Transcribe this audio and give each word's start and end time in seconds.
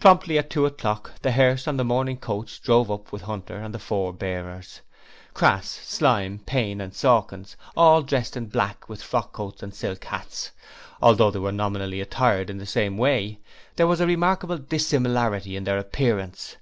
Promptly 0.00 0.38
at 0.38 0.48
two 0.48 0.64
o'clock 0.64 1.20
the 1.20 1.32
hearse 1.32 1.66
and 1.66 1.78
the 1.78 1.84
mourning 1.84 2.16
coach 2.16 2.62
drove 2.62 2.90
up 2.90 3.12
with 3.12 3.20
Hunter 3.20 3.56
and 3.56 3.74
the 3.74 3.78
four 3.78 4.10
bearers 4.10 4.80
Crass, 5.34 5.68
Slyme, 5.82 6.38
Payne 6.46 6.80
and 6.80 6.94
Sawkins, 6.94 7.58
all 7.76 8.00
dressed 8.00 8.38
in 8.38 8.46
black 8.46 8.88
with 8.88 9.02
frock 9.02 9.34
coats 9.34 9.62
and 9.62 9.74
silk 9.74 10.04
hats. 10.04 10.52
Although 11.02 11.30
they 11.30 11.40
were 11.40 11.52
nominally 11.52 12.00
attired 12.00 12.48
in 12.48 12.56
the 12.56 12.64
same 12.64 12.96
way, 12.96 13.38
there 13.76 13.86
was 13.86 14.00
a 14.00 14.06
remarkable 14.06 14.56
dissimilarity 14.56 15.56
in 15.56 15.64
their 15.64 15.76
appearance. 15.76 16.56